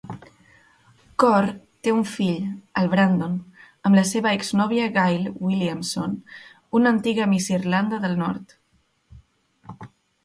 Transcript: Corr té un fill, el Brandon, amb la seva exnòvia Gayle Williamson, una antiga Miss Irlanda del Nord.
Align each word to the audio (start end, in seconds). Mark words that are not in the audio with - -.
Corr 1.23 1.49
té 1.87 1.91
un 1.97 2.05
fill, 2.13 2.39
el 2.81 2.89
Brandon, 2.95 3.35
amb 3.89 3.99
la 3.99 4.05
seva 4.13 4.33
exnòvia 4.39 4.89
Gayle 4.97 5.35
Williamson, 5.49 6.19
una 6.81 6.95
antiga 6.97 7.29
Miss 7.35 7.51
Irlanda 7.61 8.01
del 8.07 8.17
Nord. 8.27 8.57